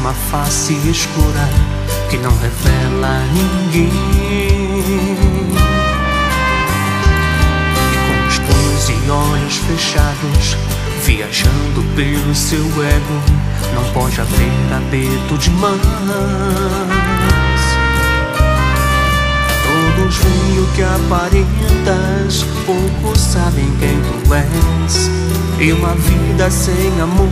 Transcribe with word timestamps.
que 0.00 0.06
tem 0.06 0.08
em 0.08 0.08
cima 0.08 0.10
a 0.10 0.14
face 0.14 0.74
escura 0.88 1.48
que 2.08 2.16
não 2.18 2.32
revela 2.38 3.08
a 3.08 3.20
ninguém. 3.32 3.90
E 7.86 7.96
com 8.06 8.28
os 8.28 8.38
punhos 8.38 8.88
e 8.88 9.10
olhos 9.10 9.56
fechados, 9.56 10.56
viajando 11.04 11.82
pelo 11.94 12.34
seu 12.34 12.64
ego, 12.64 13.20
não 13.74 13.84
pode 13.92 14.20
haver 14.20 14.72
abeto 14.74 15.38
de 15.38 15.50
mãos. 15.50 15.80
Todos 19.62 20.16
veem 20.16 20.58
o 20.58 20.66
que 20.74 20.82
aparentas, 20.82 22.44
poucos 22.66 23.20
sabem 23.20 23.70
quem 23.78 24.00
tu 24.00 24.34
és. 24.34 25.10
E 25.60 25.72
uma 25.72 25.94
vida 25.94 26.50
sem 26.50 27.00
amor 27.00 27.28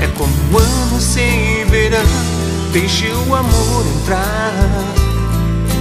é 0.00 0.06
como 0.16 0.32
um 0.52 0.58
ano 0.58 1.00
sem. 1.00 1.47
Deixe 2.72 3.08
o 3.08 3.34
amor 3.34 3.86
entrar, 3.96 4.52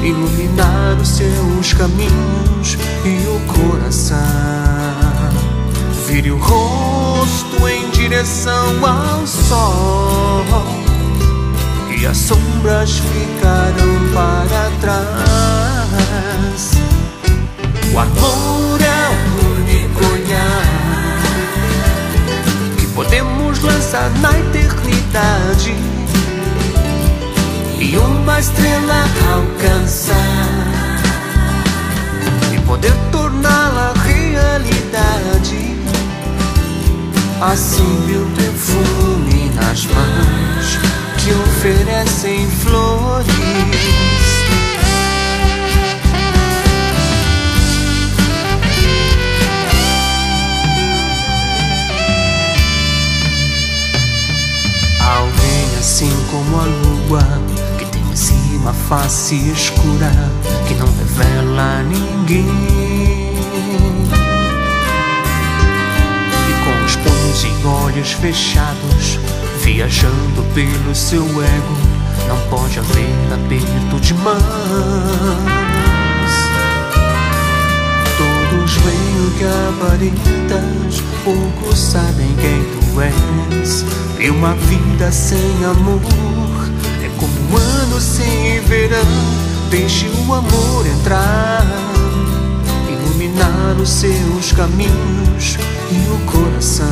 iluminar 0.02 0.98
os 1.02 1.10
seus 1.10 1.74
caminhos 1.74 2.78
e 3.04 3.28
o 3.28 3.42
coração. 3.46 4.18
Vire 6.08 6.32
o 6.32 6.38
rosto 6.38 7.68
em 7.68 7.90
direção 7.90 8.86
ao 8.86 9.28
sol 9.28 10.46
e 12.00 12.06
as 12.06 12.18
sombras 12.18 13.00
ficarão 13.00 14.14
para 14.14 14.72
trás. 14.80 16.72
O 17.94 18.00
amor 18.00 18.80
é 18.82 19.10
o 19.10 19.46
único 19.60 20.06
olhar 20.14 21.20
que 22.78 22.88
podemos 22.88 23.60
lançar 23.62 24.10
na 24.22 24.40
eternidade 24.40 25.76
e 27.80 27.98
uma 27.98 28.40
estrela 28.40 29.04
alcançar 29.34 30.16
e 32.54 32.60
poder 32.62 32.94
torná-la 33.12 33.94
realidade. 34.04 35.78
Assim 37.42 38.02
meu 38.08 38.26
perfume 38.36 39.52
nas 39.56 39.86
mãos 39.86 40.37
assim 55.88 56.12
como 56.30 56.60
a 56.60 56.66
lua 56.66 57.24
que 57.80 57.86
tem 57.86 58.02
em 58.02 58.16
cima 58.16 58.72
a 58.72 58.74
face 58.74 59.36
escura 59.52 60.12
que 60.68 60.74
não 60.74 60.86
revela 60.86 61.80
a 61.80 61.84
ninguém. 61.84 62.46
E 66.44 66.54
com 66.66 66.86
os 66.86 66.96
punhos 66.98 67.46
e 67.46 67.66
olhos 67.66 68.12
fechados 68.12 69.18
Viajando 69.62 70.44
pelo 70.54 70.94
seu 70.94 71.24
ego, 71.24 71.78
não 72.28 72.38
pode 72.50 72.80
haver 72.80 73.34
aperto 73.34 74.00
de 74.02 74.14
mãos. 74.14 74.38
Todos 78.18 78.74
veem 78.76 79.26
o 79.26 79.32
que 79.38 79.46
aparentas, 79.70 81.02
poucos 81.24 81.80
sabem 81.80 82.36
quem 82.42 82.64
tu 82.64 82.87
és. 83.02 83.86
E 84.20 84.30
uma 84.30 84.54
vida 84.56 85.12
sem 85.12 85.66
amor 85.66 86.02
é 87.04 87.10
como 87.18 87.34
um 87.52 87.58
ano 87.58 88.02
sem 88.02 88.60
verão. 88.62 89.06
Deixe 89.70 90.08
o 90.08 90.34
amor 90.34 90.88
entrar, 90.88 91.66
iluminar 92.90 93.76
os 93.82 93.90
seus 93.90 94.52
caminhos 94.54 95.58
e 95.92 96.10
o 96.10 96.32
coração. 96.32 96.86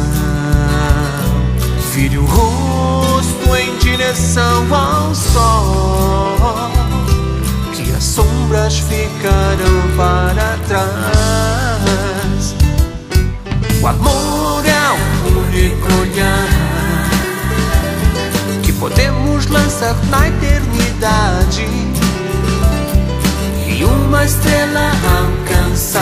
Vire 1.93 2.17
o 2.17 2.25
rosto 2.25 3.55
em 3.55 3.77
direção 3.77 4.65
ao 4.73 5.15
sol, 5.15 5.94
na 19.93 20.27
eternidade 20.27 21.67
e 23.67 23.83
uma 23.83 24.25
estrela 24.25 24.91
alcançar 25.19 26.01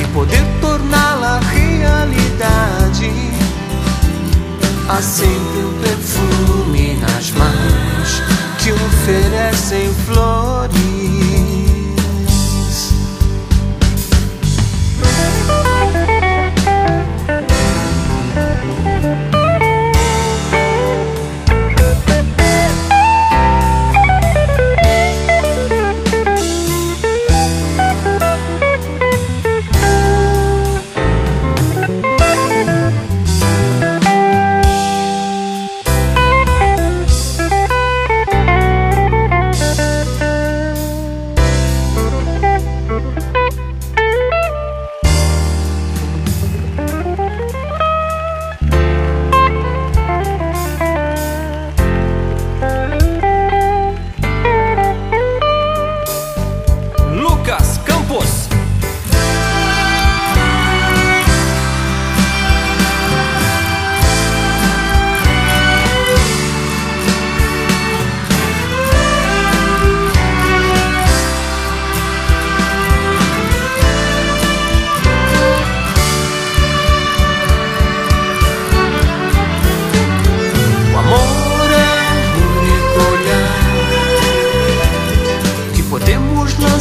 e 0.00 0.06
poder 0.06 0.42
torná-la 0.60 1.40
realidade. 1.40 3.12
Há 4.88 5.02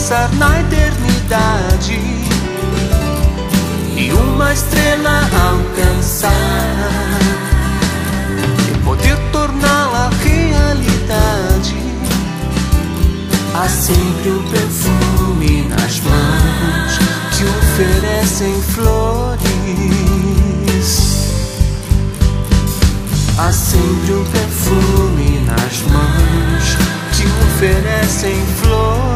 lançar 0.04 0.30
na 0.34 0.60
eternidade 0.60 1.98
e 3.96 4.12
uma 4.12 4.52
estrela 4.52 5.22
alcançar 5.32 6.30
e 8.70 8.78
poder 8.84 9.18
torná-la 9.32 10.10
realidade. 10.22 11.78
Há 13.56 13.70
sempre 13.70 14.32
um 14.32 14.44
perfume 14.52 15.70
nas 15.70 16.02
mãos 16.02 17.00
que 17.32 17.46
oferecem 17.46 18.62
flores. 18.74 19.44
Há 23.38 23.54
sempre 23.54 24.16
um 24.16 24.26
perfume 24.26 25.40
nas 25.46 25.82
mãos 25.90 26.76
que 27.16 27.26
oferecem 27.46 28.36
flores. 28.62 29.13